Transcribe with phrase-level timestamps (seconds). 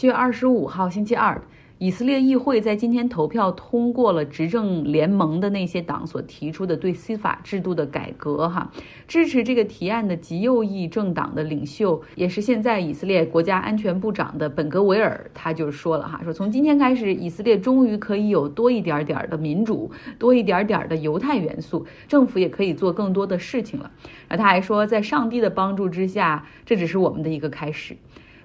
[0.00, 1.42] 七月二十五号星期二。
[1.76, 8.72] 以色列议会在今天投票通过了执政联盟的那些党所提出的对司法制度的改革，哈，
[9.06, 23.90] 支持这个提案的极右翼政党的领袖，也是现在以色列国家安全部长的本格维尔，他就说了哈，说从今天开始，以色列终于可以有多一点点的民主，多一点点的犹太元素，政府也可以做更多的事情了。
[24.28, 27.98] 而他还说，在上帝的帮助之下，这只是我们的一个开始。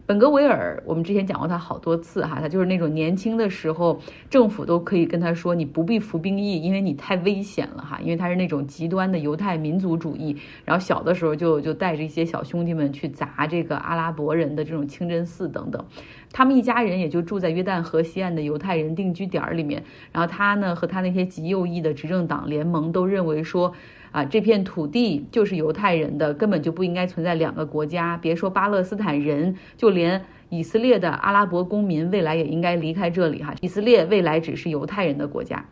[0.08, 15.84] 本格维尔，我们之前讲过他好多次哈，他就是那种年轻的时候，政府都可以跟他说你不必服兵役，因为你太危险了哈，因为他是那种极端的犹太民族主义，然后小的时候就就带着一些小兄弟们去砸这个阿拉伯人的这种清真寺等等，
[16.32, 23.74] 他们一家人也就住在约旦河西岸的犹太人定居点里面，然后他呢和他那些极右翼的执政党联盟都认为说。
[24.16, 28.16] 啊，这片土地就是犹太人的，根本就不应该存在两个国家。
[28.16, 33.54] 别说巴勒斯坦人，就连以色列的阿拉伯公民，未来也应该离开这里哈。
[33.60, 35.66] 以色列未来只是犹太人的国家。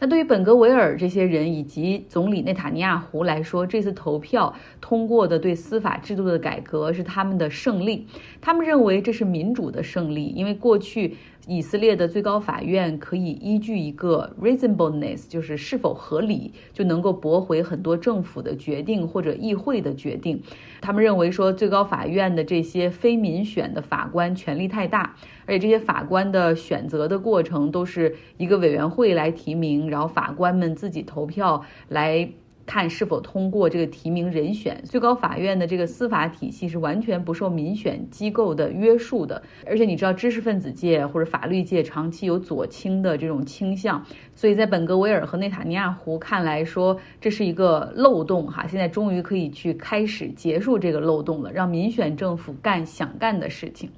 [0.00, 8.06] 那对于本格维尔这些人以及总理内塔尼亚胡来说，这次投票通过的对司法制度的改革是他们的胜利。
[8.40, 11.16] 他们认为这是民主的胜利，因为过去。
[11.48, 20.40] 以色列的最高法院可以依据一个 reasonableness，就是是否合理，就能够驳回很多政府的决定或者议会的决定。
[20.80, 25.16] 他们认为说，最高法院的这些非民选的法官权力太大，
[25.50, 32.30] 而且这些法官的选择的过程都是一个委员会来提名，然后法官们自己投票来。
[32.70, 39.42] 看是否通过这个提名人选，最高法院的这个司法体系是完全不受民选机构的约束的。
[39.66, 44.00] 而且你知道，知识分子界或者法律界长期有左倾的这种倾向，
[44.36, 48.64] 所以在本格维尔和内塔尼亚胡看来说，这是一个漏洞哈。
[48.68, 53.90] 现在终于可以去开始结束这个漏洞了，让民选政府干想干的事情。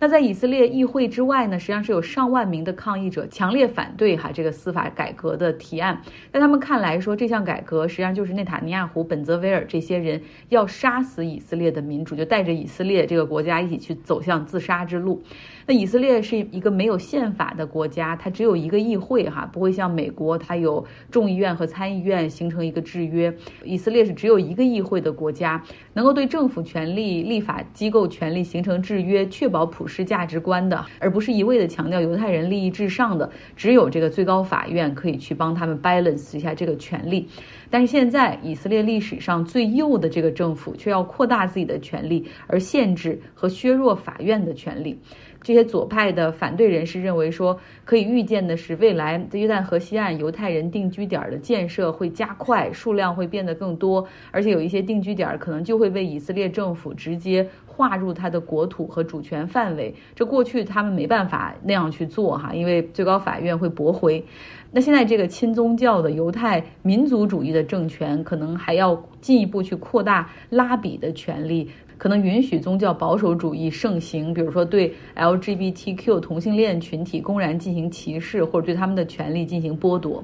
[0.00, 6.02] 那在以色列议会之外呢，实际上是有上万名的抗议者强烈反对哈这个司法改革的提案。
[6.32, 15.22] 在他们看来，说这项改革实际上就是内塔尼亚胡、本泽维尔这些人要杀死以色列的民主，就带着以色列这个国家一起去走向自杀之路。
[15.66, 23.34] 那以色列是一个没有宪法的国家，它只有一个议会哈，不会像美国，它有众议院和参议院形成一个制约。
[23.64, 25.62] 以色列是只有一个议会的国家，
[25.94, 33.30] 能够对政府权力、立法机构权力形成制约，确保普世价值观的，而不是一味的强调犹太人利益至上的。
[33.56, 37.26] 只有这个最高法院可以去帮他们 balance 一下这个权利。
[37.74, 44.96] 但是现在以色列历史上最右的这个政府却要扩大自己的权利，而限制和削弱法院的权利。
[45.42, 57.44] 这些左派的反对人士认为说，可以预见的是，未来在约旦河西岸犹太人定居点的建设会加快，数量会变得更多，而且有一些定居点可能就会被以色列政府直接
[57.76, 59.94] 划入他的国土和主权范围。
[60.14, 64.24] 这过去他们没办法那样去做哈，因为最高法院会驳回。
[64.70, 71.68] 那现在这个亲宗教的犹太民族主义的政权，可能还要进一步去扩大拉比的权利。
[71.96, 80.22] 可能允许宗教保守主义盛行，比如说对 LGBTQ 同性恋群体公然进行歧视，或者对他们的权利进行剥夺。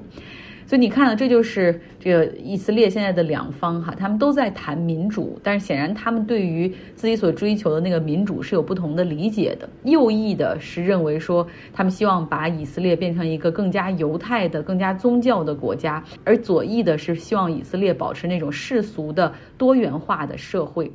[0.71, 9.69] 所以你看，这就是这个以色列现在的两方哈，他们都在谈民主，但是显然他们对于自己所追求的那个民主是有不同的理解的。
[9.83, 20.89] 右翼的是认为说，他们希望把以色列变成一个更加犹太的、更加宗教的国家，而左翼的是希望以色列保持那种世俗的多元化的社会。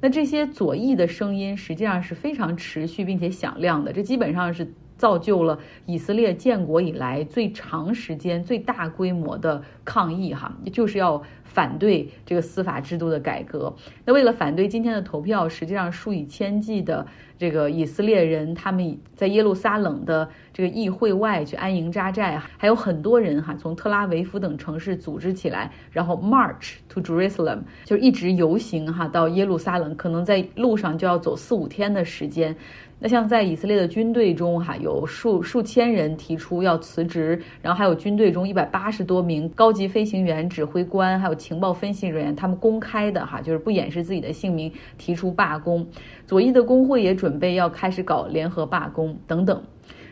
[0.00, 4.66] 那这些左翼的声音实际上是非常持续并且响亮的，这基本上是
[5.02, 11.20] 造就了以色列建国以来最长时间、最大规模的抗议，哈，就是要。
[11.52, 13.74] 反对这个司法制度的改革。
[14.04, 17.06] 那为了反对今天的投票，实际上数以千计的
[17.38, 32.56] 这个以色列人，他们在耶路撒冷的这个议会外去安营扎寨，还有很多人哈从特拉维夫等城市组织起来，然后 march to Jerusalem，就一直游行哈到耶路撒冷，可能在路上就要走四五天的时间。
[33.04, 45.84] 那像在以色列的军队中，哈有数数千人提出要辞职，然后还有军队中一百八十多名高级飞行员、指挥官，还有情报分析人员，他们公开的哈就是不掩饰自己的姓名，提出罢工。
[46.24, 49.60] 左翼的工会也准备要开始搞联合罢工等等。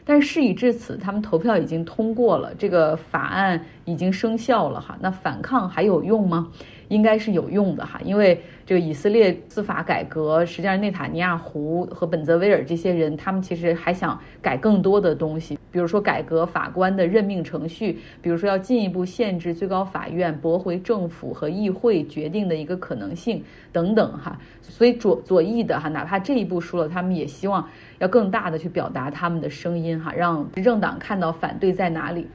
[0.05, 4.99] 但事已至此，他们投票已经通过了，这个法案已经生效了哈。
[5.01, 6.49] 那反抗还有用吗？
[6.91, 23.43] 应该是有用的哈，因为这个以色列司法改革，实际上内塔尼亚胡和本泽维尔这些人，他们其实还想改更多的东西，比如说改革法官的任命程序，比如说要进一步限制最高法院驳回政府和议会决定的一个可能性
[23.73, 24.37] 等等哈。
[24.61, 27.69] 所以左左翼的哈，哪怕这一步输了，他们也希望
[28.01, 32.27] 要更大的去表达他们的声音哈，让执政党看到反对在哪里。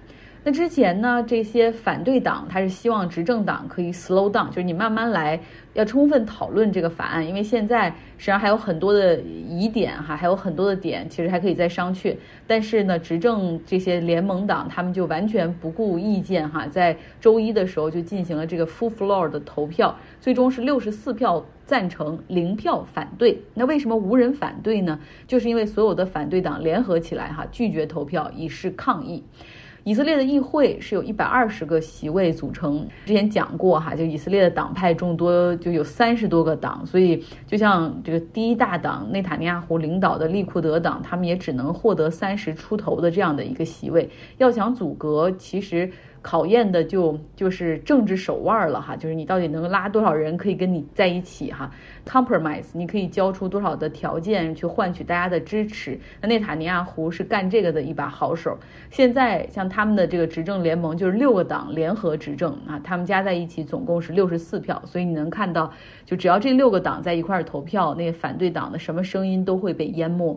[0.47, 5.39] 那之前呢，这些反对党他是希望执政党可以 slow down，就是你慢慢来，
[5.73, 7.89] 要充分讨论这个法案，因为现在
[8.19, 12.15] 实际上还有很多的疑点哈，还有很多的点其实还可以再商榷。
[12.45, 23.41] 但是呢，执政这些联盟党他们就完全不顾意见哈，在周一的时候就进行了这个 full floor 的投票，最终是六十四票赞成，零票反对。
[23.55, 24.99] 那为什么无人反对呢？
[25.25, 29.23] 就是因为所有的反对党联合起来哈，拒绝投票以示抗议。
[29.85, 44.09] 以色列的议会是有一百二十个席位组成，之前讲过哈，就以色列的党派众多，就有三十多个党，所以就像这个第一大党内塔尼亚胡领导的利库德党，他们也只能获得三十出头的这样的一个席位，
[44.39, 45.91] 要想阻隔，其实。
[46.25, 51.69] 考验的就就是政治手腕了哈，就是你到底能拉多少人可以跟你在一起哈
[52.03, 55.99] ，compromise，你可以交出多少的条件去换取大家的支持。
[56.19, 58.57] 那内塔尼亚胡是干这个的一把好手。
[58.89, 65.71] 现在像他们的这个执政联盟就是六个党联合执政啊，他们加在一起总共是六十四票，所以你能看到，
[66.05, 70.35] 就只要这六个党在一块儿投票，那反对党的什么声音都会被淹没。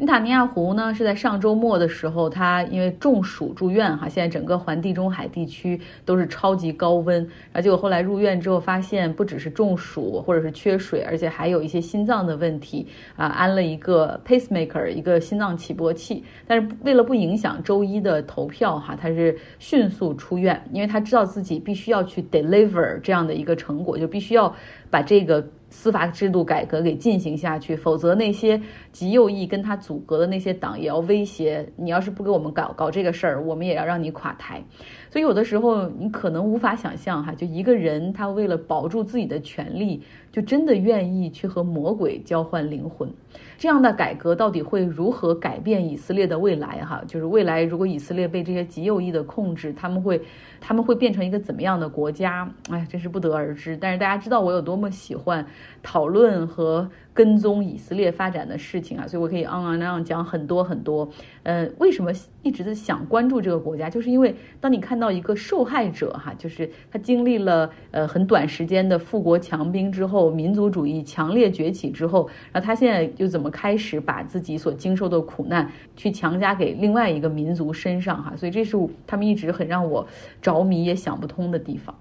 [0.00, 7.18] 内塔尼亚胡呢是在上周末的时候，他因为中暑住院哈，现在整个环地中海地区都是超级高温，
[7.52, 24.56] 然后结果后来入院之后发现不只是中暑或者是缺水，而且还有一些心脏的问题啊，安了一个 pacemaker 一个心脏起搏器，但是为了不影响周一的投票哈，他是迅速出院，因为他知道自己必须要去 deliver 这样的一个成果，就必须要
[24.88, 25.46] 把这个。
[25.70, 28.60] 司法制度改革给进行下去，否则那些
[28.92, 34.62] 极右翼跟他阻隔的那些党也要威胁你，要是不给我们搞搞这个事儿，我们也要让你垮台。
[35.08, 43.08] 所以有的时候你可能无法想象哈，就一个人他为了保住自己的权利，就真的愿意去和魔鬼交换灵魂。
[43.56, 46.82] 这样的改革到底会如何改变以色列的未来？
[46.84, 50.20] 哈，就是未来如果以色列被这些极右翼的控制，他们会
[50.60, 52.48] 他们会变成一个怎么样的国家？
[52.70, 53.76] 哎，真是不得而知。
[53.76, 55.44] 但是大家知道我有多么喜欢
[55.82, 56.90] 讨论和。
[57.12, 61.06] 跟踪以色列发展的事情啊，所以我可以昂昂那样讲很多很多。
[61.42, 62.10] 呃，为什么
[62.42, 63.90] 一直在想关注这个国家？
[63.90, 78.34] 就是因为当你看到一个受害者哈，就是他经历了呃很短时间的富国强兵之后，民族主义强烈崛起之后，然后他现在又怎么开始把自己所经受的苦难去强加给另外一个民族身上哈？
[78.34, 80.06] 所以这是他们一直很让我
[80.40, 81.94] 着迷也想不通的地方。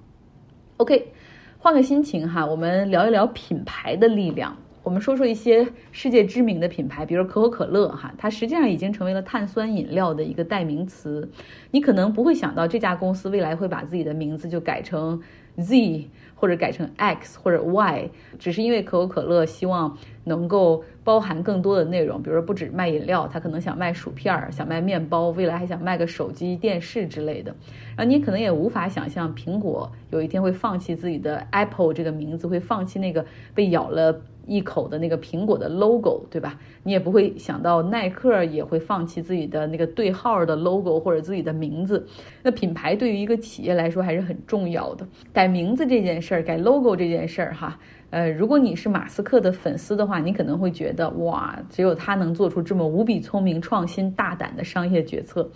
[0.78, 1.12] OK，
[1.62, 4.56] 换个心情哈，我们聊一聊品牌的力量。
[4.82, 11.30] 我们说说一些世界知名的品牌，比如可口可乐，哈，它实际上已经成为了碳酸饮料的一个代名词。
[11.72, 15.22] 你可能不会想到这家公司未来会把自己的名字就改成
[15.58, 18.10] Z，或者改成 X 或者 Y，
[18.40, 27.54] 只是因为可口可乐希望能够包含更多的内容，比如说不止卖饮料，它可能想卖薯片儿，想卖面包，未来还想卖个手机、电视之类的。
[27.98, 34.22] 然后你可能也无法想象苹果有一天会放弃自己的 Apple 这个名字，会放弃那个被咬了。
[34.50, 36.60] 一口的那个苹果的 logo，对吧？
[36.84, 42.06] 你也不会想到耐克也会放弃自己的那个对号的 logo 或者自己的名字。
[42.42, 45.08] 那品牌对于一个企业来说还是很重要的。
[45.32, 47.78] 改名字这件事儿，改 logo 这件事儿，哈，
[48.10, 55.48] 呃，如果你是马斯克的粉丝的话，你可能会觉得哇，只有他能做出这么无比聪明、创新、大胆的商业决策。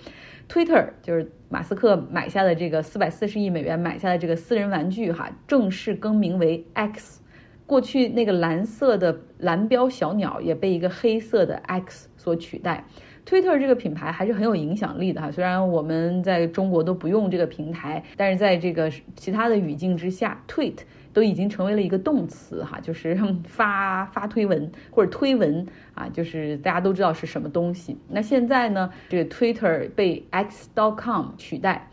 [0.47, 7.22] Twitter 就是马斯克买下的这个四百四十亿美元买下的这个私人玩具，哈，正式更名为 X。
[7.65, 12.85] 过去那个蓝色的蓝标小鸟也被一个黑色的 X 所取代。
[13.25, 20.79] Twitter 这个品牌还是很有影响力的哈，虽然我们在中国都不用这个平台，但是在这个其他的语境之下，tweet
[21.13, 27.97] 都已经成为了一个动词哈，就是发发推文或者推文啊，就是大家都知道是什么东西。
[28.09, 31.89] 那现在呢，这个 Twitter 被 X.com 取代，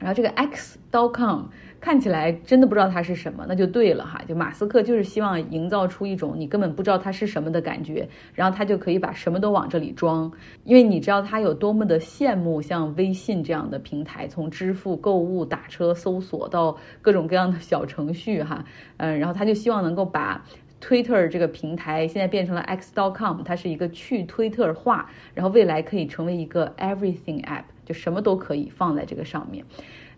[0.00, 1.44] 然后这个 X.com。
[1.84, 4.18] 看起来真的不知道它是什么，那就对了哈。
[4.26, 10.32] 就马斯克就是希望营造出一种你根本不知道它是什么的感觉，然后他就可以把什么都往这里装。
[10.64, 18.64] 因为你知道他有多么的羡慕像微信这样的平台，从支付、购物、打车、搜索到各种各样的小程序哈，
[18.96, 20.42] 嗯，然后他就希望能够把
[20.80, 29.66] Twitter 这个平台现在变成了 X.com，它是一个去推特化，然后未来可以成为一个 Everything App，就什么都可以放在这个上面。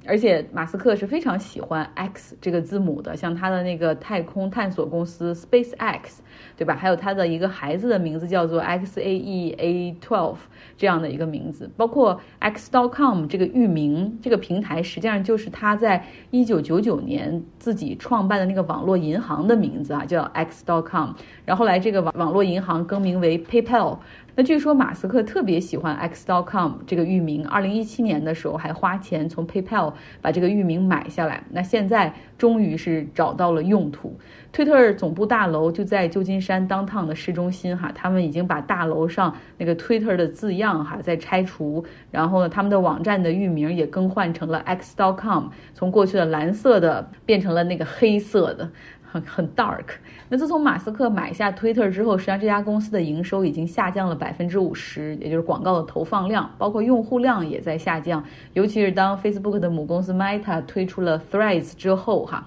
[0.07, 6.19] 而且马斯克是非常喜欢 X 这个字母的，像他的那个太空探索公司 SpaceX，
[6.57, 6.75] 对吧？
[6.75, 10.35] 还有他的一个孩子的名字叫做 XAEA12
[10.77, 21.11] 这样的一个名字，包括 X.com 这个域名这个平台，实际上就是他在一九九九年自己创办的那个网络银行的名字啊，叫 X.com。
[21.45, 23.99] 然后来这个网网络银行更名为 PayPal。
[24.39, 31.43] 那据说马斯克特别喜欢 X.com 这个域名，二零一七年的时候还花钱从 PayPal 把这个域名买下来。
[31.51, 34.15] 那现在终于是找到了用途。
[34.53, 48.71] 推特总部大楼就在旧金山 downtown 的市中心哈，他们已经把大楼上那个 Twitter 的字样哈在拆除，然后呢，他们的网站的域名也更换成了 X.com，从过去的蓝色的变成了那个黑色的。
[49.11, 49.85] 很很 dark。
[50.29, 58.23] 那自从马斯克买下 Twitter 之后，实际上这家公司的营收已经下降了百分之五十，也就是广告的投放量，包括用户量也在下降。
[58.55, 62.47] 尤其是当 Facebook 的母公司 Meta 推出了 Threads 之后，哈。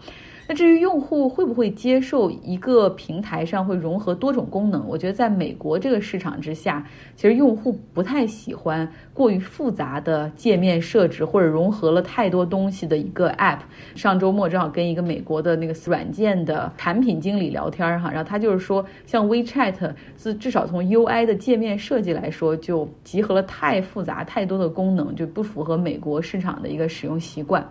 [0.51, 6.83] 那至于用户会不会接受一个平台上会融合多种功能，我觉得在美国这个市场之下，
[7.15, 13.59] 其实用户不太喜欢过于复杂的界面设置或者融合了太多东西的一个 App。
[13.93, 27.61] 上周末正好跟一个美国的那个软件的产品经理聊天哈，然后他就是说，像 WeChat 是至少从 UI 的界面设计来说，就集合了太复杂太多的功能，就不符合美国市场的一个使用习惯。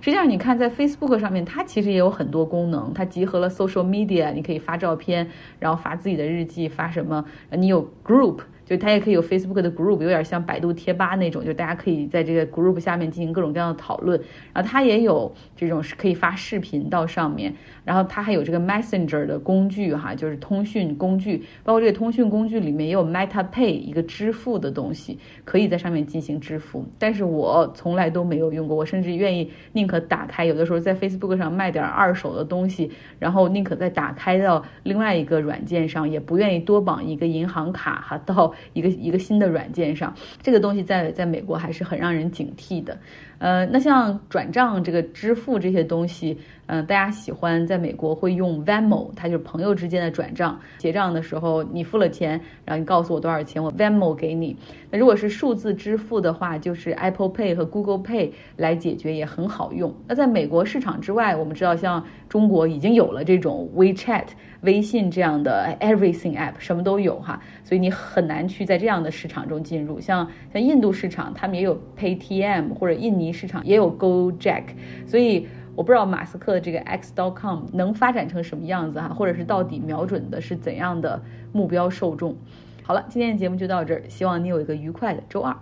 [0.00, 2.16] 实际上，你看在 Facebook 上面，它其实也有。
[2.16, 7.22] 很多功能，它集合了 social media，你可以发照片，然后发自己的日记，发什么？
[7.50, 8.38] 你有 group。
[8.66, 14.20] 就它也可以有 Facebook 的 group，有点像百度贴吧那种，就大家可以在这个 group 下面进行各种各样的讨论。
[14.52, 17.54] 然后它也有这种是可以发视频到上面，
[17.84, 26.84] 然后它还有这个 Messenger 的工具哈，就是通讯工具，包括这个通讯工具里面也有 Meta Pay 一个支付的东西，可以在上面进行支付。
[26.98, 38.54] 但是我从来都没有用过，我甚至愿意宁可打开，有的时候在 Facebook 上卖点二手的东西，然后宁可再打开到另外一个软件上，也不愿意多绑一个银行卡哈到。
[38.72, 42.98] 一个一个新的软件上，这个东西在在美国还是很让人警惕的。
[43.38, 50.58] 呃，那像转账这个支付这些东西，嗯，大家喜欢在美国会用 Venmo，它就是朋友之间的转账。
[50.78, 54.56] 结账的时候你付了钱，然后你告诉我多少钱，我 Venmo 给你。
[54.90, 59.94] 那如果是数字支付的话，就是 Apple Pay 和 Google Pay 来解决也很好用。
[60.08, 64.28] 那在美国市场之外，我们知道像中国已经有了这种 WeChat、
[64.62, 70.00] 微信这样的 Everything App，什么都有哈，所以你很难去在这样的市场中进入。
[70.00, 73.25] 像像印度市场，他们也有 Paytm 或者印尼。
[73.32, 74.64] 市场也有 Go Jack，
[75.06, 82.36] 所以我不知道马斯克的这个 X.com 能发展成什么样子哈，或者是到底瞄准的是怎样的目标受众。
[82.82, 85.56] 好了，今天的节目就到这儿，希望你有一个愉快的周二。